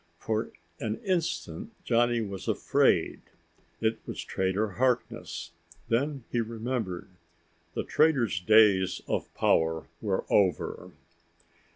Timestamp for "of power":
9.07-9.85